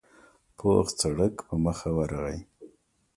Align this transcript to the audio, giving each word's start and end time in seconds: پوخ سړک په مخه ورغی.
پوخ 0.57 0.85
سړک 0.99 1.35
په 1.47 1.55
مخه 1.65 1.89
ورغی. 1.97 2.39